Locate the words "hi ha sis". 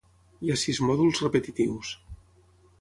0.47-0.79